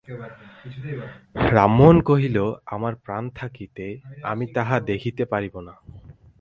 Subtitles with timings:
[1.55, 2.37] রামমোহন কহিল,
[2.65, 3.85] আমার প্রাণ থাকিতে
[4.23, 5.73] আমি তাহা দেখিতে পারিব না।